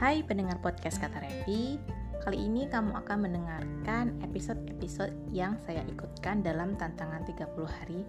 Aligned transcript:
Hai 0.00 0.24
pendengar 0.24 0.56
podcast 0.64 0.96
Kata 0.96 1.20
Revi 1.20 1.76
Kali 2.24 2.48
ini 2.48 2.64
kamu 2.64 3.04
akan 3.04 3.20
mendengarkan 3.20 4.16
episode-episode 4.24 5.12
yang 5.28 5.60
saya 5.60 5.84
ikutkan 5.92 6.40
dalam 6.40 6.72
tantangan 6.80 7.20
30 7.28 7.52
hari 7.68 8.08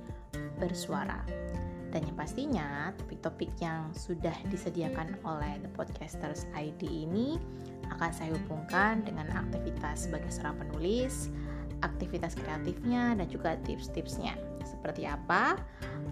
bersuara 0.55 1.19
Dan 1.91 2.07
yang 2.07 2.15
pastinya 2.15 2.95
topik-topik 2.95 3.51
yang 3.59 3.91
sudah 3.91 4.31
disediakan 4.47 5.19
oleh 5.27 5.59
The 5.59 5.67
Podcasters 5.75 6.47
ID 6.55 7.11
ini 7.11 7.35
akan 7.91 8.11
saya 8.15 8.31
hubungkan 8.39 9.03
dengan 9.03 9.27
aktivitas 9.27 10.07
sebagai 10.07 10.31
seorang 10.31 10.63
penulis, 10.63 11.27
aktivitas 11.83 12.39
kreatifnya, 12.39 13.19
dan 13.19 13.27
juga 13.27 13.59
tips-tipsnya. 13.67 14.39
Seperti 14.63 15.11
apa? 15.11 15.59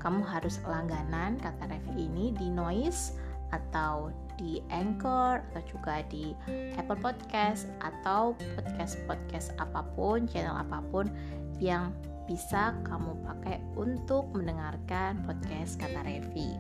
Kamu 0.04 0.28
harus 0.28 0.60
langganan 0.68 1.40
kata 1.40 1.72
Revi 1.72 2.12
ini 2.12 2.36
di 2.36 2.52
Noise 2.52 3.29
atau 3.52 4.14
di 4.40 4.64
Anchor 4.72 5.44
atau 5.52 5.64
juga 5.68 6.00
di 6.08 6.32
Apple 6.80 7.00
Podcast 7.04 7.68
atau 7.84 8.34
podcast-podcast 8.56 9.52
apa 9.60 9.84
pun, 9.94 10.24
channel 10.32 10.56
apa 10.56 10.80
pun 10.88 11.12
yang 11.60 11.92
bisa 12.24 12.78
kamu 12.86 13.18
pakai 13.26 13.58
untuk 13.76 14.30
mendengarkan 14.32 15.20
podcast 15.28 15.76
kata 15.82 16.06
Revi. 16.06 16.56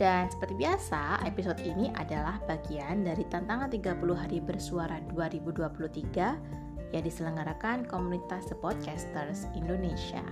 Dan 0.00 0.32
seperti 0.32 0.56
biasa, 0.56 1.20
episode 1.28 1.60
ini 1.60 1.92
adalah 1.92 2.40
bagian 2.48 3.04
dari 3.04 3.20
tantangan 3.28 3.68
30 3.68 4.00
hari 4.16 4.40
bersuara 4.40 4.96
2023 5.12 6.96
yang 6.96 7.04
diselenggarakan 7.04 7.84
komunitas 7.84 8.48
The 8.48 8.56
Podcasters 8.56 9.44
Indonesia. 9.52 10.24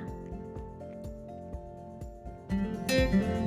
Hai 2.88 3.37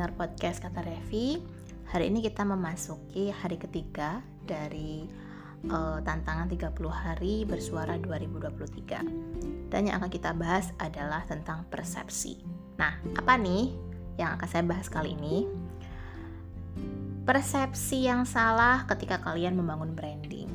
pendengar 0.00 0.32
podcast 0.32 0.64
Kata 0.64 0.80
Revi 0.80 1.36
Hari 1.92 2.08
ini 2.08 2.24
kita 2.24 2.40
memasuki 2.40 3.28
hari 3.28 3.60
ketiga 3.60 4.24
dari 4.48 5.04
uh, 5.68 6.00
tantangan 6.00 6.48
30 6.48 6.72
hari 6.88 7.44
bersuara 7.44 8.00
2023 8.00 9.68
Dan 9.68 9.80
yang 9.84 10.00
akan 10.00 10.08
kita 10.08 10.32
bahas 10.32 10.72
adalah 10.80 11.28
tentang 11.28 11.68
persepsi 11.68 12.40
Nah, 12.80 12.96
apa 13.12 13.36
nih 13.36 13.76
yang 14.16 14.40
akan 14.40 14.48
saya 14.48 14.64
bahas 14.64 14.88
kali 14.88 15.12
ini? 15.12 15.44
Persepsi 17.28 18.08
yang 18.08 18.24
salah 18.24 18.88
ketika 18.88 19.20
kalian 19.20 19.52
membangun 19.52 19.92
branding 19.92 20.48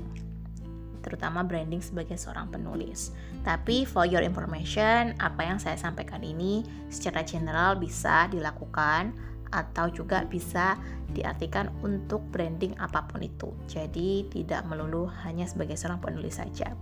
terutama 1.06 1.46
branding 1.46 1.86
sebagai 1.86 2.18
seorang 2.18 2.50
penulis. 2.50 3.14
Tapi 3.46 3.86
for 3.86 4.10
your 4.10 4.26
information, 4.26 5.14
apa 5.22 5.46
yang 5.46 5.62
saya 5.62 5.78
sampaikan 5.78 6.26
ini 6.26 6.66
secara 6.90 7.22
general 7.22 7.78
bisa 7.78 8.26
dilakukan 8.34 9.14
atau 9.56 9.88
juga 9.88 10.28
bisa 10.28 10.76
diartikan 11.16 11.72
untuk 11.80 12.20
branding 12.36 12.76
apa 12.76 13.08
pun 13.08 13.24
itu. 13.24 13.56
Jadi 13.72 14.28
tidak 14.28 14.68
melulu 14.68 15.08
hanya 15.24 15.48
sebagai 15.48 15.80
seorang 15.80 16.04
penulis 16.04 16.36
saja. 16.36 16.76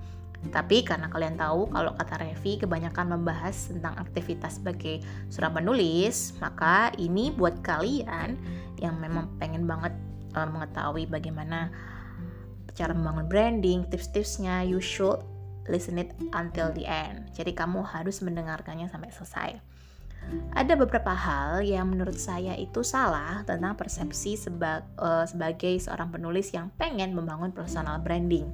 Tapi 0.50 0.84
karena 0.84 1.08
kalian 1.08 1.40
tahu 1.40 1.72
kalau 1.72 1.96
kata 1.96 2.20
Revi 2.20 2.60
kebanyakan 2.60 3.16
membahas 3.16 3.72
tentang 3.72 3.96
aktivitas 3.96 4.60
sebagai 4.60 5.00
seorang 5.32 5.64
penulis, 5.64 6.36
maka 6.44 6.92
ini 7.00 7.32
buat 7.32 7.64
kalian 7.64 8.36
yang 8.84 9.00
memang 9.00 9.32
pengen 9.40 9.64
banget 9.64 9.96
uh, 10.36 10.50
mengetahui 10.50 11.08
bagaimana 11.08 11.72
cara 12.74 12.92
membangun 12.92 13.30
branding, 13.30 13.80
tips-tipsnya, 13.88 14.66
you 14.66 14.82
should 14.82 15.22
listen 15.70 15.96
it 15.96 16.12
until 16.36 16.74
the 16.76 16.84
end. 16.84 17.30
Jadi 17.32 17.56
kamu 17.56 17.86
harus 17.86 18.20
mendengarkannya 18.20 18.92
sampai 18.92 19.14
selesai. 19.14 19.50
Ada 20.54 20.74
beberapa 20.78 21.14
hal 21.14 21.62
yang 21.62 21.94
menurut 21.94 22.18
saya 22.18 22.58
itu 22.58 22.82
salah 22.82 23.46
tentang 23.46 23.78
persepsi 23.78 24.38
seba 24.38 24.82
uh, 24.98 25.26
sebagai 25.26 25.78
seorang 25.78 26.10
penulis 26.10 26.50
yang 26.54 26.74
pengen 26.78 27.14
membangun 27.14 27.54
personal 27.54 28.02
branding. 28.02 28.50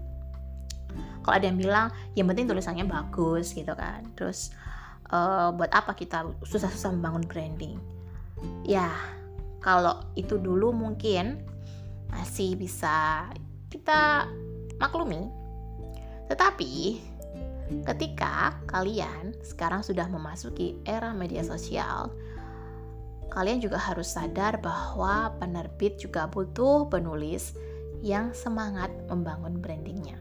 Kalau 1.23 1.35
ada 1.35 1.45
yang 1.45 1.59
bilang, 1.59 1.87
yang 2.15 2.27
penting 2.27 2.47
tulisannya 2.47 2.87
bagus 2.87 3.51
gitu 3.55 3.71
kan. 3.75 4.07
Terus 4.15 4.51
uh, 5.11 5.51
buat 5.55 5.71
apa 5.71 5.95
kita 5.95 6.27
susah-susah 6.43 6.95
membangun 6.95 7.23
branding? 7.27 7.75
Ya, 8.63 8.91
kalau 9.59 9.99
itu 10.15 10.39
dulu 10.39 10.71
mungkin 10.71 11.43
masih 12.09 12.55
bisa 12.55 13.27
kita 13.69 14.25
maklumi. 14.79 15.29
Tetapi 16.31 16.71
ketika 17.85 18.57
kalian 18.65 19.37
sekarang 19.45 19.85
sudah 19.85 20.09
memasuki 20.09 20.77
era 20.85 21.13
media 21.13 21.45
sosial, 21.45 22.09
kalian 23.29 23.61
juga 23.61 23.77
harus 23.77 24.09
sadar 24.09 24.57
bahwa 24.57 25.37
penerbit 25.37 26.01
juga 26.01 26.25
butuh 26.25 26.89
penulis 26.89 27.53
yang 28.01 28.33
semangat 28.33 28.89
membangun 29.07 29.61
brandingnya. 29.61 30.17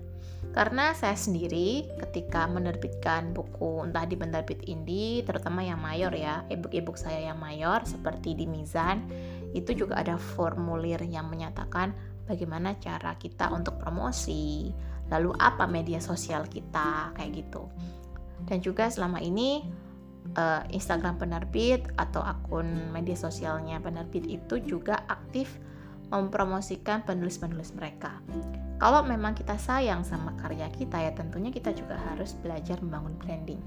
Karena 0.54 0.96
saya 0.96 1.14
sendiri 1.14 1.84
ketika 2.00 2.48
menerbitkan 2.48 3.36
buku 3.36 3.84
entah 3.84 4.08
di 4.08 4.16
penerbit 4.16 4.64
indie, 4.64 5.20
terutama 5.22 5.60
yang 5.60 5.78
mayor 5.78 6.10
ya, 6.14 6.46
ebook-ebook 6.48 6.96
saya 6.96 7.30
yang 7.32 7.38
mayor 7.38 7.84
seperti 7.84 8.32
di 8.32 8.48
Mizan, 8.48 9.04
itu 9.52 9.76
juga 9.76 10.00
ada 10.00 10.16
formulir 10.16 11.00
yang 11.04 11.28
menyatakan 11.28 11.92
bagaimana 12.24 12.76
cara 12.80 13.16
kita 13.20 13.52
untuk 13.52 13.80
promosi, 13.80 14.72
lalu 15.08 15.32
apa 15.40 15.64
media 15.64 16.00
sosial 16.00 16.44
kita, 16.48 17.12
kayak 17.16 17.44
gitu. 17.44 17.68
Dan 18.44 18.60
juga 18.64 18.88
selama 18.88 19.20
ini 19.20 19.64
uh, 20.36 20.62
Instagram 20.72 21.16
penerbit 21.16 21.88
atau 21.96 22.20
akun 22.20 22.92
media 22.92 23.16
sosialnya 23.16 23.80
penerbit 23.80 24.24
itu 24.28 24.60
juga 24.60 25.04
aktif 25.08 25.56
mempromosikan 26.08 27.04
penulis-penulis 27.04 27.76
mereka. 27.76 28.20
Kalau 28.80 29.04
memang 29.04 29.36
kita 29.36 29.60
sayang 29.60 30.06
sama 30.06 30.32
karya 30.40 30.70
kita 30.72 30.96
ya 30.96 31.12
tentunya 31.12 31.52
kita 31.52 31.74
juga 31.76 32.00
harus 32.08 32.32
belajar 32.40 32.80
membangun 32.80 33.12
branding. 33.20 33.60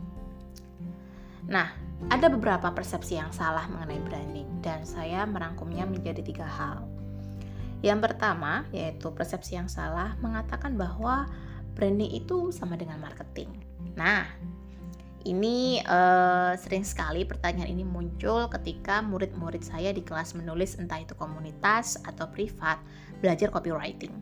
Nah, 1.52 1.69
ada 2.09 2.31
beberapa 2.31 2.72
persepsi 2.73 3.19
yang 3.19 3.29
salah 3.29 3.68
mengenai 3.69 4.02
branding 4.08 4.50
dan 4.66 4.88
saya 4.88 5.28
merangkumnya 5.28 5.85
menjadi 5.85 6.22
tiga 6.25 6.47
hal. 6.47 6.88
Yang 7.81 7.99
pertama, 8.09 8.65
yaitu 8.69 9.09
persepsi 9.13 9.57
yang 9.57 9.69
salah 9.69 10.13
mengatakan 10.21 10.77
bahwa 10.77 11.25
branding 11.73 12.13
itu 12.13 12.53
sama 12.53 12.77
dengan 12.77 13.01
marketing. 13.01 13.49
Nah, 13.97 14.25
ini 15.25 15.81
uh, 15.85 16.57
sering 16.57 16.81
sekali 16.81 17.25
pertanyaan 17.25 17.69
ini 17.69 17.85
muncul 17.85 18.49
ketika 18.49 19.05
murid-murid 19.05 19.61
saya 19.61 19.93
di 19.93 20.01
kelas 20.01 20.33
menulis 20.33 20.81
entah 20.81 20.97
itu 20.97 21.13
komunitas 21.13 21.97
atau 22.01 22.25
privat 22.29 22.81
belajar 23.21 23.53
copywriting. 23.53 24.13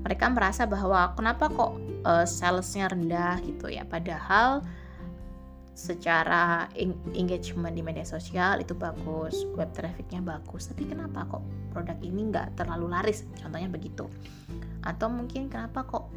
Mereka 0.00 0.32
merasa 0.32 0.64
bahwa 0.64 1.12
kenapa 1.12 1.52
kok 1.52 1.76
uh, 2.08 2.24
salesnya 2.24 2.88
rendah 2.88 3.36
gitu 3.44 3.68
ya, 3.68 3.84
padahal 3.84 4.64
secara 5.76 6.72
engagement 7.12 7.76
di 7.76 7.84
media 7.84 8.08
sosial 8.08 8.64
itu 8.64 8.72
bagus, 8.72 9.44
web 9.52 9.68
trafficnya 9.76 10.24
bagus, 10.24 10.72
tapi 10.72 10.88
kenapa 10.88 11.28
kok 11.28 11.44
produk 11.68 12.00
ini 12.00 12.32
nggak 12.32 12.56
terlalu 12.56 12.88
laris? 12.88 13.28
Contohnya 13.36 13.68
begitu. 13.68 14.08
Atau 14.80 15.12
mungkin 15.12 15.52
kenapa 15.52 15.84
kok 15.84 16.08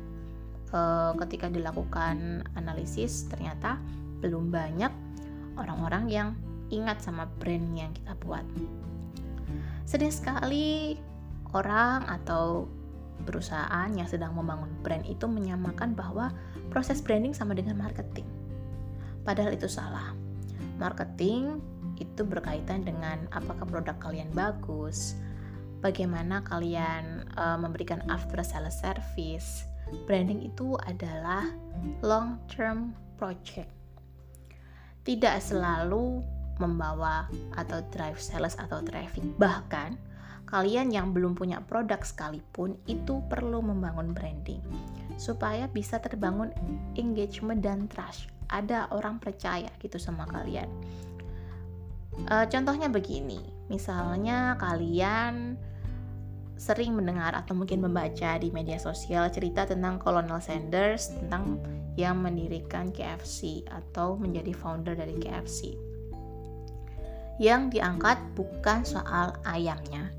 e, 0.71 0.79
ketika 1.27 1.51
dilakukan 1.51 2.47
analisis 2.55 3.27
ternyata 3.27 3.75
belum 4.23 4.47
banyak 4.47 4.95
orang-orang 5.59 6.07
yang 6.07 6.29
ingat 6.71 7.03
sama 7.03 7.27
brand 7.43 7.67
yang 7.75 7.91
kita 7.91 8.15
buat. 8.23 8.47
Sedih 9.83 10.15
sekali 10.15 10.95
orang 11.51 12.07
atau 12.07 12.63
perusahaan 13.27 13.91
yang 13.91 14.07
sedang 14.07 14.31
membangun 14.39 14.71
brand 14.79 15.03
itu 15.03 15.27
menyamakan 15.27 15.99
bahwa 15.99 16.31
proses 16.71 17.03
branding 17.03 17.35
sama 17.35 17.51
dengan 17.51 17.75
marketing 17.75 18.38
Padahal 19.29 19.53
itu 19.53 19.69
salah. 19.69 20.09
Marketing 20.81 21.61
itu 22.01 22.25
berkaitan 22.25 22.81
dengan 22.81 23.29
apakah 23.29 23.61
produk 23.69 23.93
kalian 24.01 24.33
bagus, 24.33 25.13
bagaimana 25.85 26.41
kalian 26.41 27.29
uh, 27.37 27.53
memberikan 27.53 28.01
after 28.09 28.41
sales 28.41 28.81
service. 28.81 29.69
Branding 30.09 30.49
itu 30.49 30.73
adalah 30.81 31.45
long 32.01 32.41
term 32.49 32.97
project. 33.21 33.69
Tidak 35.05 35.37
selalu 35.37 36.25
membawa 36.57 37.29
atau 37.53 37.85
drive 37.93 38.17
sales 38.17 38.57
atau 38.57 38.81
traffic. 38.81 39.21
Bahkan 39.37 39.93
kalian 40.49 40.89
yang 40.89 41.13
belum 41.13 41.37
punya 41.37 41.61
produk 41.61 42.01
sekalipun 42.01 42.81
itu 42.89 43.21
perlu 43.29 43.61
membangun 43.61 44.09
branding 44.09 44.65
supaya 45.21 45.69
bisa 45.69 46.01
terbangun 46.01 46.49
engagement 46.97 47.61
dan 47.61 47.85
trust 47.85 48.38
ada 48.49 48.89
orang 48.91 49.21
percaya 49.21 49.69
gitu 49.79 50.01
sama 50.01 50.25
kalian. 50.27 50.67
E, 52.25 52.35
contohnya 52.49 52.89
begini, 52.89 53.39
misalnya 53.69 54.57
kalian 54.59 55.55
sering 56.59 56.91
mendengar 56.91 57.31
atau 57.31 57.55
mungkin 57.55 57.79
membaca 57.79 58.35
di 58.35 58.51
media 58.51 58.75
sosial 58.75 59.31
cerita 59.31 59.63
tentang 59.63 59.95
Colonel 59.95 60.43
Sanders 60.43 61.15
tentang 61.15 61.63
yang 61.95 62.19
mendirikan 62.19 62.91
KFC 62.91 63.63
atau 63.71 64.19
menjadi 64.19 64.51
founder 64.51 64.99
dari 64.99 65.15
KFC. 65.15 65.79
Yang 67.39 67.79
diangkat 67.79 68.19
bukan 68.35 68.83
soal 68.83 69.31
ayamnya, 69.47 70.11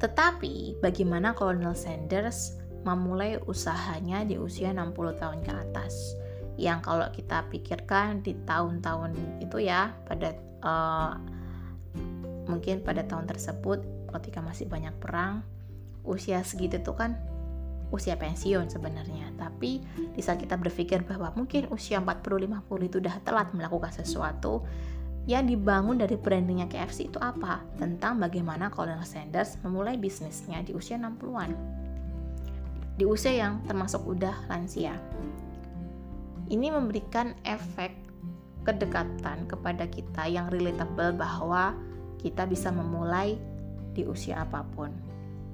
tetapi 0.00 0.80
bagaimana 0.80 1.36
Colonel 1.36 1.76
Sanders 1.76 2.56
memulai 2.88 3.36
usahanya 3.44 4.24
di 4.24 4.40
usia 4.40 4.72
60 4.72 5.20
tahun 5.20 5.40
ke 5.44 5.52
atas. 5.52 6.16
Yang 6.56 6.78
kalau 6.88 7.06
kita 7.12 7.44
pikirkan 7.52 8.24
di 8.24 8.32
tahun-tahun 8.48 9.12
itu 9.44 9.60
ya 9.60 9.92
pada 10.08 10.32
uh, 10.64 11.12
mungkin 12.48 12.80
pada 12.80 13.04
tahun 13.04 13.28
tersebut 13.28 14.08
ketika 14.16 14.40
masih 14.40 14.64
banyak 14.70 14.94
perang 14.96 15.44
usia 16.06 16.40
segitu 16.46 16.80
tuh 16.80 16.96
kan 16.96 17.18
usia 17.90 18.14
pensiun 18.18 18.70
sebenarnya 18.70 19.34
tapi 19.34 19.82
di 20.14 20.22
saat 20.22 20.42
kita 20.42 20.54
berpikir 20.58 21.02
bahwa 21.06 21.34
mungkin 21.34 21.66
usia 21.74 21.98
40-50 21.98 22.62
itu 22.86 22.96
udah 23.02 23.16
telat 23.26 23.50
melakukan 23.52 23.92
sesuatu 23.94 24.62
yang 25.26 25.50
dibangun 25.50 25.98
dari 25.98 26.14
brandingnya 26.14 26.70
KFC 26.70 27.10
itu 27.10 27.18
apa? 27.18 27.58
Tentang 27.74 28.22
bagaimana 28.22 28.70
Colonel 28.70 29.02
Sanders 29.02 29.58
memulai 29.66 29.98
bisnisnya 29.98 30.62
di 30.62 30.70
usia 30.70 30.94
60-an. 31.02 31.50
Di 32.94 33.02
usia 33.02 33.34
yang 33.34 33.58
termasuk 33.66 34.06
udah 34.06 34.46
lansia. 34.46 34.94
Ini 36.46 36.70
memberikan 36.70 37.34
efek 37.42 37.90
kedekatan 38.62 39.46
kepada 39.50 39.86
kita 39.90 40.30
yang 40.30 40.46
relatable 40.50 41.14
bahwa 41.14 41.74
kita 42.22 42.46
bisa 42.46 42.70
memulai 42.74 43.38
di 43.94 44.02
usia 44.06 44.42
apa 44.42 44.66
pun 44.74 44.90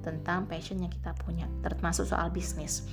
tentang 0.03 0.45
passion 0.45 0.83
yang 0.83 0.91
kita 0.91 1.15
punya, 1.23 1.47
termasuk 1.63 2.09
soal 2.09 2.27
bisnis. 2.29 2.83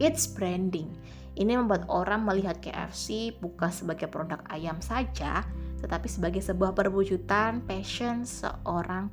It's 0.00 0.24
branding. 0.24 0.88
Ini 1.36 1.58
membuat 1.58 1.84
orang 1.90 2.24
melihat 2.24 2.62
KFC 2.62 3.36
bukan 3.40 3.68
sebagai 3.68 4.06
produk 4.08 4.40
ayam 4.48 4.78
saja, 4.80 5.44
tetapi 5.82 6.06
sebagai 6.06 6.40
sebuah 6.40 6.72
perwujudan 6.76 7.64
passion 7.64 8.24
seorang 8.24 9.08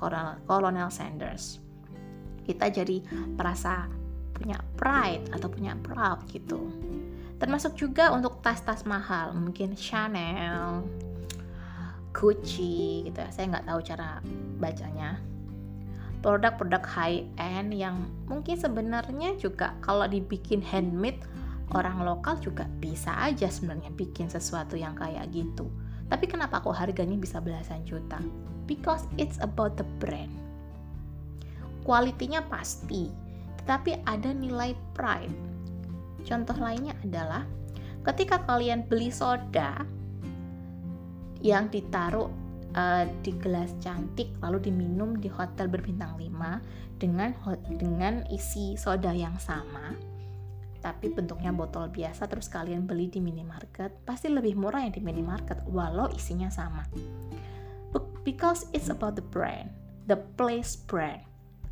Colonel 0.46 0.90
Sanders. 0.92 1.60
Kita 2.44 2.72
jadi 2.72 3.04
merasa 3.36 3.88
punya 4.32 4.62
pride 4.78 5.34
atau 5.34 5.48
punya 5.50 5.74
proud 5.82 6.24
gitu. 6.30 6.70
Termasuk 7.38 7.78
juga 7.78 8.10
untuk 8.14 8.42
tas-tas 8.42 8.82
mahal, 8.84 9.34
mungkin 9.38 9.78
Chanel, 9.78 10.82
Gucci 12.10 13.06
gitu 13.06 13.18
ya. 13.22 13.30
Saya 13.30 13.46
nggak 13.54 13.68
tahu 13.70 13.80
cara 13.86 14.20
bacanya 14.58 15.22
produk-produk 16.26 16.82
high 16.82 17.22
end 17.38 17.78
yang 17.78 18.10
mungkin 18.26 18.58
sebenarnya 18.58 19.38
juga 19.38 19.78
kalau 19.86 20.10
dibikin 20.10 20.66
handmade 20.66 21.22
orang 21.76 22.02
lokal 22.02 22.40
juga 22.42 22.66
bisa 22.82 23.14
aja 23.22 23.52
sebenarnya 23.52 23.94
bikin 23.94 24.32
sesuatu 24.32 24.74
yang 24.74 24.98
kayak 24.98 25.30
gitu. 25.30 25.70
Tapi 26.08 26.26
kenapa 26.26 26.64
kok 26.64 26.74
harganya 26.74 27.20
bisa 27.20 27.44
belasan 27.44 27.84
juta? 27.84 28.18
Because 28.66 29.04
it's 29.20 29.38
about 29.44 29.76
the 29.76 29.86
brand. 30.00 30.32
Kualitinya 31.84 32.44
pasti, 32.48 33.12
tetapi 33.64 34.04
ada 34.08 34.32
nilai 34.32 34.76
pride. 34.96 35.57
Contoh 36.26 36.58
lainnya 36.58 36.96
adalah 37.04 37.44
ketika 38.08 38.42
kalian 38.48 38.88
beli 38.88 39.12
soda 39.12 39.84
yang 41.44 41.70
ditaruh 41.70 42.32
uh, 42.74 43.06
di 43.22 43.32
gelas 43.38 43.76
cantik 43.84 44.32
lalu 44.42 44.72
diminum 44.72 45.20
di 45.20 45.30
hotel 45.30 45.70
berbintang 45.70 46.18
5 46.18 46.98
dengan 46.98 47.30
dengan 47.78 48.26
isi 48.34 48.74
soda 48.80 49.14
yang 49.14 49.38
sama 49.38 49.94
tapi 50.82 51.12
bentuknya 51.12 51.52
botol 51.52 51.92
biasa 51.92 52.30
terus 52.32 52.48
kalian 52.48 52.88
beli 52.88 53.12
di 53.12 53.20
minimarket 53.20 53.92
pasti 54.08 54.32
lebih 54.32 54.56
murah 54.56 54.86
yang 54.86 54.94
di 54.94 55.04
minimarket 55.04 55.66
walau 55.68 56.08
isinya 56.14 56.48
sama. 56.48 56.86
Because 58.28 58.68
it's 58.76 58.92
about 58.92 59.16
the 59.16 59.24
brand 59.24 59.72
the 60.08 60.16
place 60.40 60.76
brand 60.76 61.24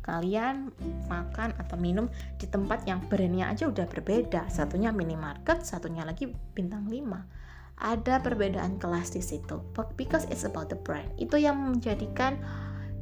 kalian 0.06 0.70
makan 1.10 1.50
atau 1.58 1.74
minum 1.74 2.06
di 2.38 2.46
tempat 2.46 2.86
yang 2.86 3.02
brandnya 3.10 3.50
aja 3.50 3.66
udah 3.66 3.90
berbeda. 3.90 4.46
Satunya 4.46 4.94
minimarket 4.94 5.66
satunya 5.66 6.06
lagi 6.06 6.30
bintang 6.54 6.86
5 6.86 7.36
ada 7.76 8.24
perbedaan 8.24 8.80
kelas 8.80 9.12
di 9.12 9.20
situ. 9.20 9.60
Because 10.00 10.24
it's 10.32 10.48
about 10.48 10.72
the 10.72 10.78
brand. 10.78 11.12
Itu 11.20 11.36
yang 11.36 11.60
menjadikan 11.60 12.40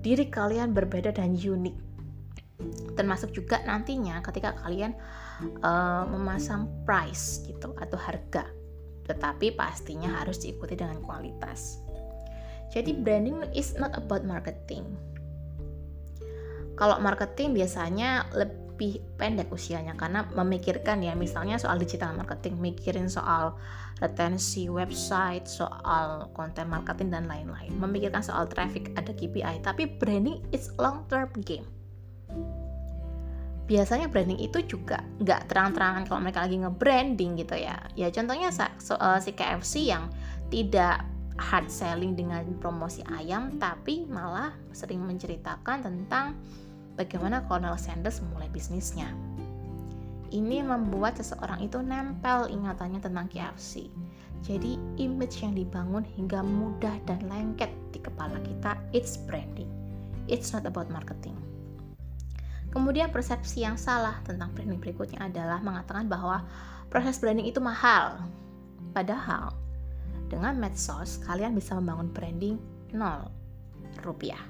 diri 0.02 0.26
kalian 0.26 0.74
berbeda 0.74 1.14
dan 1.14 1.38
unik. 1.38 1.76
Termasuk 2.98 3.34
juga 3.34 3.62
nantinya 3.62 4.22
ketika 4.22 4.54
kalian 4.62 4.94
uh, 5.62 6.06
memasang 6.10 6.66
price 6.82 7.42
gitu 7.46 7.74
atau 7.78 7.98
harga. 7.98 8.50
Tetapi 9.04 9.54
pastinya 9.54 10.22
harus 10.22 10.42
diikuti 10.42 10.74
dengan 10.74 10.98
kualitas. 11.04 11.78
Jadi 12.74 12.96
branding 12.98 13.54
is 13.54 13.78
not 13.78 13.94
about 13.94 14.26
marketing 14.26 14.82
kalau 16.74 16.98
marketing 16.98 17.54
biasanya 17.54 18.26
lebih 18.34 18.98
pendek 19.14 19.54
usianya 19.54 19.94
karena 19.94 20.26
memikirkan 20.34 20.98
ya 20.98 21.14
misalnya 21.14 21.62
soal 21.62 21.78
digital 21.78 22.10
marketing 22.18 22.58
mikirin 22.58 23.06
soal 23.06 23.54
retensi 24.02 24.66
website 24.66 25.46
soal 25.46 26.34
konten 26.34 26.66
marketing 26.66 27.14
dan 27.14 27.30
lain-lain. 27.30 27.70
Memikirkan 27.78 28.26
soal 28.26 28.50
traffic 28.50 28.90
ada 28.98 29.14
KPI 29.14 29.62
tapi 29.62 29.86
branding 29.86 30.42
is 30.50 30.74
long 30.82 31.06
term 31.06 31.30
game. 31.46 31.66
Biasanya 33.64 34.10
branding 34.10 34.42
itu 34.42 34.60
juga 34.66 35.00
nggak 35.22 35.48
terang-terangan 35.48 36.04
kalau 36.04 36.20
mereka 36.20 36.44
lagi 36.44 36.60
nge-branding 36.60 37.30
gitu 37.40 37.56
ya. 37.56 37.78
Ya 37.96 38.10
contohnya 38.10 38.50
so, 38.52 38.98
uh, 38.98 39.16
si 39.22 39.32
KFC 39.32 39.88
yang 39.88 40.10
tidak 40.52 41.13
hard 41.34 41.66
selling 41.66 42.14
dengan 42.14 42.46
promosi 42.62 43.02
ayam 43.10 43.58
tapi 43.58 44.06
malah 44.06 44.54
sering 44.70 45.02
menceritakan 45.02 45.82
tentang 45.82 46.38
bagaimana 46.94 47.42
Colonel 47.50 47.74
Sanders 47.74 48.22
memulai 48.22 48.46
bisnisnya. 48.50 49.10
Ini 50.34 50.66
membuat 50.66 51.18
seseorang 51.18 51.62
itu 51.62 51.78
nempel 51.78 52.50
ingatannya 52.50 52.98
tentang 52.98 53.30
KFC. 53.30 53.86
Jadi 54.42 54.76
image 54.98 55.40
yang 55.40 55.54
dibangun 55.54 56.02
hingga 56.04 56.42
mudah 56.42 56.92
dan 57.06 57.22
lengket 57.30 57.70
di 57.94 58.02
kepala 58.02 58.36
kita, 58.42 58.76
it's 58.90 59.14
branding. 59.14 59.70
It's 60.26 60.52
not 60.52 60.66
about 60.66 60.90
marketing. 60.90 61.38
Kemudian 62.74 63.14
persepsi 63.14 63.62
yang 63.62 63.78
salah 63.78 64.18
tentang 64.26 64.50
branding 64.50 64.82
berikutnya 64.82 65.30
adalah 65.30 65.62
mengatakan 65.62 66.10
bahwa 66.10 66.42
proses 66.90 67.22
branding 67.22 67.46
itu 67.46 67.62
mahal. 67.62 68.18
Padahal 68.90 69.54
dengan 70.28 70.56
medsos 70.56 71.20
kalian 71.24 71.54
bisa 71.54 71.76
membangun 71.76 72.10
branding 72.10 72.56
nol 72.94 73.28
rupiah. 74.02 74.40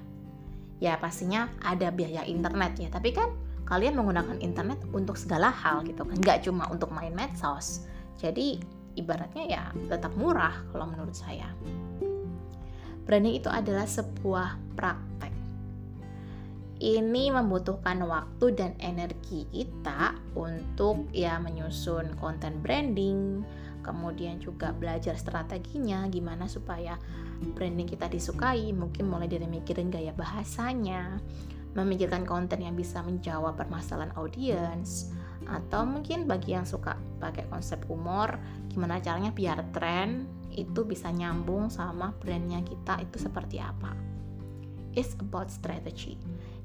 Ya 0.83 0.99
pastinya 0.99 1.49
ada 1.62 1.88
biaya 1.95 2.26
internet 2.26 2.76
ya. 2.76 2.88
Tapi 2.90 3.14
kan 3.14 3.31
kalian 3.64 3.97
menggunakan 3.97 4.38
internet 4.45 4.81
untuk 4.93 5.16
segala 5.16 5.49
hal 5.49 5.87
gitu 5.87 6.04
kan. 6.04 6.16
Nggak 6.19 6.45
cuma 6.45 6.69
untuk 6.69 6.93
main 6.93 7.14
medsos. 7.14 7.87
Jadi 8.21 8.61
ibaratnya 8.95 9.45
ya 9.47 9.62
tetap 9.90 10.14
murah 10.14 10.54
kalau 10.71 10.87
menurut 10.87 11.14
saya. 11.14 11.50
Branding 13.04 13.37
itu 13.37 13.52
adalah 13.52 13.85
sebuah 13.85 14.57
praktek. 14.76 15.33
Ini 16.85 17.33
membutuhkan 17.33 18.02
waktu 18.04 18.47
dan 18.57 18.73
energi 18.83 19.47
kita 19.49 20.16
untuk 20.35 21.09
ya 21.14 21.38
menyusun 21.38 22.19
konten 22.19 22.61
branding 22.61 23.45
kemudian 23.85 24.41
juga 24.41 24.73
belajar 24.73 25.14
strateginya 25.21 26.09
gimana 26.09 26.49
supaya 26.49 26.97
branding 27.53 27.87
kita 27.87 28.09
disukai 28.09 28.73
mungkin 28.73 29.07
mulai 29.07 29.29
dari 29.29 29.45
mikirin 29.45 29.93
gaya 29.93 30.17
bahasanya 30.17 31.21
memikirkan 31.76 32.25
konten 32.25 32.64
yang 32.64 32.73
bisa 32.73 33.05
menjawab 33.05 33.59
permasalahan 33.59 34.14
audiens 34.17 35.12
atau 35.45 35.85
mungkin 35.85 36.25
bagi 36.25 36.57
yang 36.57 36.64
suka 36.64 36.97
pakai 37.21 37.45
konsep 37.53 37.85
humor 37.85 38.41
gimana 38.73 38.97
caranya 39.05 39.35
biar 39.35 39.61
tren 39.76 40.25
itu 40.55 40.87
bisa 40.87 41.11
nyambung 41.11 41.69
sama 41.69 42.14
brandnya 42.23 42.62
kita 42.62 43.03
itu 43.03 43.19
seperti 43.19 43.59
apa. 43.59 43.91
It's 44.95 45.19
about 45.19 45.50
strategy. 45.50 46.14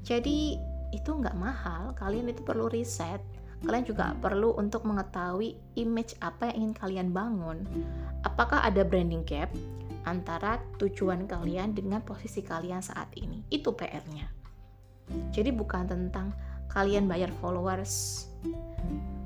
Jadi 0.06 0.54
itu 0.94 1.10
nggak 1.10 1.34
mahal 1.38 1.94
kalian 1.98 2.30
itu 2.30 2.42
perlu 2.46 2.70
riset 2.70 3.18
kalian 3.60 3.84
juga 3.84 4.16
perlu 4.18 4.56
untuk 4.56 4.88
mengetahui 4.88 5.56
image 5.76 6.16
apa 6.24 6.48
yang 6.50 6.56
ingin 6.56 6.74
kalian 6.76 7.08
bangun. 7.12 7.58
Apakah 8.24 8.64
ada 8.64 8.80
branding 8.84 9.24
gap 9.28 9.52
antara 10.08 10.56
tujuan 10.80 11.28
kalian 11.28 11.76
dengan 11.76 12.00
posisi 12.00 12.40
kalian 12.40 12.80
saat 12.80 13.12
ini? 13.20 13.44
Itu 13.52 13.76
PR-nya. 13.76 14.28
Jadi 15.34 15.50
bukan 15.52 15.90
tentang 15.90 16.32
kalian 16.70 17.10
bayar 17.10 17.34
followers, 17.42 18.26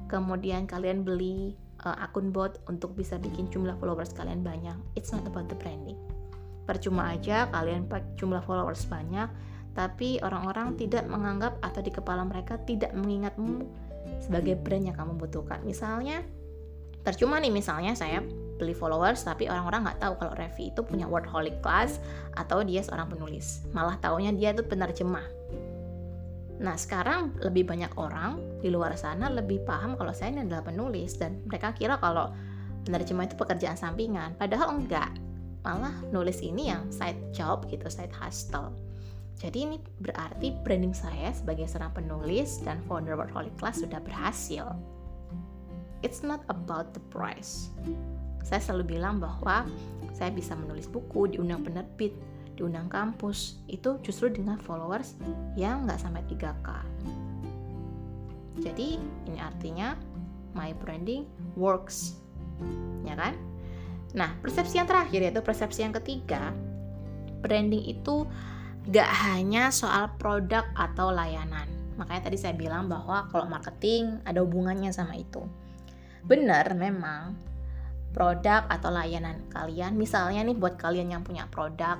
kemudian 0.09 0.64
kalian 0.64 1.05
beli 1.05 1.55
uh, 1.85 1.97
akun 2.00 2.33
bot 2.33 2.59
untuk 2.67 2.97
bisa 2.97 3.21
bikin 3.21 3.47
jumlah 3.53 3.76
followers 3.79 4.17
kalian 4.17 4.41
banyak. 4.41 4.75
It's 4.97 5.12
not 5.12 5.23
about 5.29 5.53
the 5.53 5.57
branding. 5.61 6.00
Percuma 6.64 7.12
aja 7.12 7.47
kalian 7.53 7.85
jumlah 8.17 8.41
followers 8.49 8.88
banyak, 8.88 9.29
tapi 9.76 10.17
orang-orang 10.25 10.79
tidak 10.81 11.05
menganggap 11.05 11.61
atau 11.61 11.85
di 11.85 11.93
kepala 11.93 12.25
mereka 12.25 12.57
tidak 12.64 12.97
mengingatmu 12.97 13.69
sebagai 14.23 14.59
brand 14.59 14.87
yang 14.87 14.97
kamu 14.97 15.16
butuhkan. 15.16 15.62
Misalnya, 15.64 16.23
percuma 17.04 17.37
nih 17.38 17.52
misalnya 17.52 17.92
saya 17.92 18.25
beli 18.54 18.73
followers 18.73 19.26
tapi 19.26 19.50
orang-orang 19.50 19.85
nggak 19.85 20.00
tahu 20.00 20.14
kalau 20.16 20.33
Revi 20.38 20.71
itu 20.71 20.80
punya 20.87 21.11
wordholic 21.11 21.59
class 21.61 21.99
atau 22.38 22.62
dia 22.62 22.80
seorang 22.80 23.11
penulis. 23.11 23.66
Malah 23.75 23.99
taunya 23.99 24.30
dia 24.30 24.54
itu 24.54 24.62
penerjemah. 24.62 25.26
Nah 26.62 26.78
sekarang 26.78 27.35
lebih 27.42 27.66
banyak 27.66 27.90
orang 27.99 28.38
di 28.62 28.71
luar 28.71 28.94
sana 28.94 29.26
lebih 29.26 29.66
paham 29.66 29.99
kalau 29.99 30.14
saya 30.14 30.30
ini 30.33 30.47
adalah 30.47 30.62
penulis 30.62 31.18
dan 31.18 31.42
mereka 31.44 31.75
kira 31.75 31.99
kalau 31.99 32.30
penerjemah 32.87 33.26
itu 33.26 33.35
pekerjaan 33.35 33.75
sampingan. 33.75 34.38
Padahal 34.38 34.78
enggak 34.78 35.11
malah 35.66 35.97
nulis 36.12 36.38
ini 36.44 36.71
yang 36.71 36.92
side 36.92 37.18
job 37.35 37.66
gitu, 37.66 37.88
side 37.90 38.12
hustle. 38.14 38.71
Jadi 39.38 39.59
ini 39.67 39.76
berarti 39.99 40.55
branding 40.62 40.95
saya 40.95 41.35
sebagai 41.35 41.67
seorang 41.67 41.91
penulis 41.91 42.62
dan 42.62 42.79
founder 42.87 43.19
Workaholic 43.19 43.55
Class 43.59 43.83
sudah 43.83 43.99
berhasil. 43.99 44.73
It's 46.07 46.23
not 46.23 46.45
about 46.53 46.93
the 46.95 47.03
price. 47.11 47.73
Saya 48.45 48.61
selalu 48.61 49.00
bilang 49.00 49.19
bahwa 49.19 49.64
saya 50.12 50.31
bisa 50.31 50.55
menulis 50.55 50.87
buku, 50.87 51.35
diundang 51.35 51.64
penerbit, 51.64 52.14
diundang 52.55 52.87
kampus, 52.87 53.59
itu 53.67 53.99
justru 54.05 54.31
dengan 54.31 54.61
followers 54.61 55.19
yang 55.59 55.88
nggak 55.88 55.99
sampai 55.99 56.23
3K. 56.31 56.69
Jadi 58.62 59.00
ini 59.26 59.38
artinya 59.43 59.99
my 60.55 60.71
branding 60.79 61.26
works. 61.59 62.14
Ya 63.03 63.19
kan? 63.19 63.35
Nah, 64.14 64.31
persepsi 64.38 64.79
yang 64.79 64.87
terakhir 64.87 65.26
yaitu 65.26 65.43
persepsi 65.43 65.83
yang 65.83 65.91
ketiga, 65.91 66.55
branding 67.43 67.83
itu 67.83 68.23
gak 68.88 69.11
hanya 69.25 69.73
soal 69.73 70.12
produk 70.21 70.64
atau 70.76 71.09
layanan. 71.09 71.64
Makanya 71.97 72.29
tadi 72.29 72.37
saya 72.37 72.53
bilang 72.53 72.91
bahwa 72.91 73.31
kalau 73.31 73.47
marketing 73.49 74.21
ada 74.29 74.43
hubungannya 74.43 74.91
sama 74.93 75.17
itu. 75.17 75.41
Benar 76.25 76.75
memang 76.76 77.37
produk 78.12 78.67
atau 78.71 78.91
layanan 78.95 79.43
kalian, 79.50 79.99
misalnya 79.99 80.47
nih 80.47 80.57
buat 80.57 80.79
kalian 80.79 81.17
yang 81.17 81.23
punya 81.26 81.50
produk, 81.50 81.99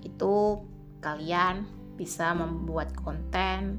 itu 0.00 0.60
kalian 1.04 1.68
bisa 2.00 2.32
membuat 2.32 2.92
konten 2.96 3.76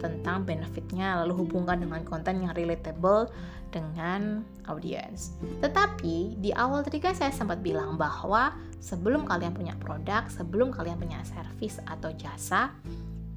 tentang 0.00 0.46
benefitnya 0.48 1.20
lalu 1.20 1.44
hubungkan 1.44 1.82
dengan 1.82 2.00
konten 2.06 2.40
yang 2.40 2.54
relatable 2.56 3.28
dengan 3.74 4.40
audiens. 4.70 5.36
Tetapi 5.60 6.40
di 6.40 6.50
awal 6.54 6.80
tadi 6.86 7.02
kan 7.02 7.12
saya 7.12 7.34
sempat 7.34 7.60
bilang 7.60 8.00
bahwa 8.00 8.54
sebelum 8.80 9.26
kalian 9.26 9.52
punya 9.52 9.74
produk, 9.78 10.28
sebelum 10.30 10.72
kalian 10.72 10.96
punya 11.00 11.20
service 11.26 11.80
atau 11.84 12.12
jasa, 12.14 12.72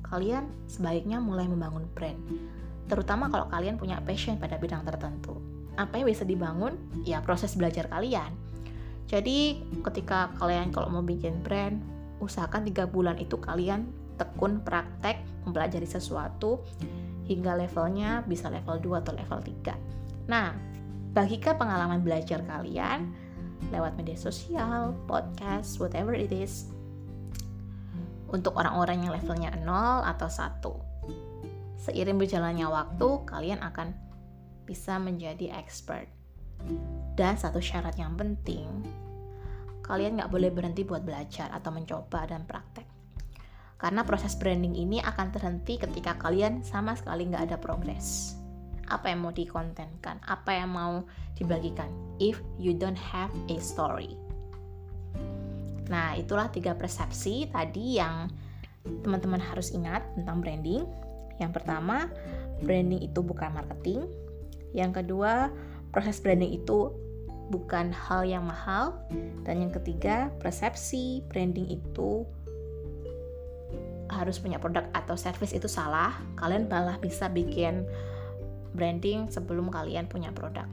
kalian 0.06 0.50
sebaiknya 0.66 1.22
mulai 1.22 1.46
membangun 1.46 1.86
brand. 1.94 2.18
Terutama 2.90 3.30
kalau 3.30 3.46
kalian 3.48 3.78
punya 3.78 4.02
passion 4.02 4.42
pada 4.42 4.58
bidang 4.58 4.82
tertentu. 4.82 5.38
Apa 5.78 6.02
yang 6.02 6.10
bisa 6.10 6.26
dibangun? 6.26 6.76
Ya 7.06 7.22
proses 7.22 7.54
belajar 7.54 7.86
kalian. 7.88 8.34
Jadi 9.10 9.62
ketika 9.86 10.34
kalian 10.38 10.70
kalau 10.74 10.90
mau 10.90 11.06
bikin 11.06 11.42
brand, 11.42 11.82
usahakan 12.22 12.66
tiga 12.66 12.86
bulan 12.86 13.18
itu 13.18 13.38
kalian 13.38 13.90
tekun 14.20 14.62
praktek 14.62 15.24
mempelajari 15.48 15.88
sesuatu 15.88 16.62
hingga 17.30 17.56
levelnya 17.56 18.26
bisa 18.26 18.50
level 18.50 18.82
2 18.82 19.02
atau 19.06 19.14
level 19.16 19.40
3. 19.40 20.30
Nah, 20.30 20.54
bagikan 21.14 21.56
pengalaman 21.58 22.02
belajar 22.02 22.42
kalian 22.46 23.10
lewat 23.70 24.00
media 24.00 24.16
sosial, 24.16 24.96
podcast, 25.06 25.78
whatever 25.78 26.16
it 26.16 26.32
is. 26.32 26.72
Untuk 28.30 28.56
orang-orang 28.56 29.04
yang 29.04 29.14
levelnya 29.14 29.52
0 29.62 30.06
atau 30.06 30.30
1. 30.30 31.84
Seiring 31.90 32.18
berjalannya 32.20 32.68
waktu, 32.70 33.08
kalian 33.28 33.60
akan 33.60 33.96
bisa 34.64 34.96
menjadi 35.02 35.56
expert. 35.58 36.08
Dan 37.18 37.36
satu 37.36 37.60
syarat 37.60 37.96
yang 38.00 38.16
penting, 38.16 38.68
kalian 39.82 40.20
nggak 40.20 40.32
boleh 40.32 40.52
berhenti 40.54 40.86
buat 40.86 41.02
belajar 41.02 41.50
atau 41.52 41.72
mencoba 41.74 42.30
dan 42.30 42.46
praktek 42.46 43.00
karena 43.80 44.04
proses 44.04 44.36
branding 44.36 44.76
ini 44.76 45.00
akan 45.00 45.32
terhenti 45.32 45.80
ketika 45.80 46.20
kalian 46.20 46.62
sama 46.68 47.00
sekali 47.00 47.32
nggak 47.32 47.48
ada 47.50 47.58
progres. 47.58 48.39
Apa 48.90 49.14
yang 49.14 49.26
mau 49.26 49.34
dikontenkan, 49.34 50.20
apa 50.26 50.52
yang 50.54 50.74
mau 50.74 51.06
dibagikan, 51.38 51.90
if 52.18 52.42
you 52.58 52.74
don't 52.74 52.98
have 52.98 53.32
a 53.48 53.58
story. 53.62 54.18
Nah, 55.90 56.14
itulah 56.14 56.50
tiga 56.54 56.78
persepsi 56.78 57.50
tadi 57.50 57.98
yang 57.98 58.30
teman-teman 59.02 59.42
harus 59.42 59.74
ingat 59.74 60.06
tentang 60.14 60.42
branding. 60.42 60.86
Yang 61.42 61.62
pertama, 61.62 62.10
branding 62.62 63.02
itu 63.02 63.20
bukan 63.26 63.54
marketing. 63.54 64.06
Yang 64.78 65.02
kedua, 65.02 65.50
proses 65.90 66.22
branding 66.22 66.54
itu 66.62 66.94
bukan 67.50 67.90
hal 67.90 68.22
yang 68.26 68.46
mahal. 68.46 69.02
Dan 69.44 69.66
yang 69.66 69.74
ketiga, 69.74 70.30
persepsi 70.38 71.26
branding 71.26 71.66
itu 71.74 72.26
harus 74.10 74.42
punya 74.42 74.58
produk 74.58 74.86
atau 74.94 75.18
service 75.18 75.54
itu 75.54 75.66
salah. 75.66 76.14
Kalian 76.38 76.70
malah 76.70 76.98
bisa 77.02 77.30
bikin 77.30 77.86
branding 78.74 79.30
sebelum 79.30 79.72
kalian 79.74 80.06
punya 80.06 80.30
produk. 80.34 80.66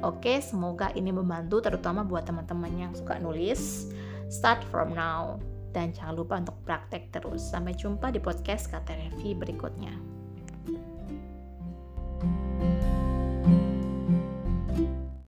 Oke, 0.00 0.40
semoga 0.40 0.92
ini 0.96 1.12
membantu 1.12 1.60
terutama 1.60 2.04
buat 2.04 2.24
teman-teman 2.24 2.72
yang 2.76 2.92
suka 2.92 3.20
nulis. 3.20 3.88
Start 4.32 4.64
from 4.68 4.92
now 4.96 5.40
dan 5.72 5.92
jangan 5.92 6.14
lupa 6.16 6.40
untuk 6.40 6.56
praktek 6.64 7.12
terus. 7.12 7.44
Sampai 7.44 7.76
jumpa 7.76 8.12
di 8.12 8.20
podcast 8.20 8.68
KTRV 8.72 9.36
berikutnya. 9.36 10.19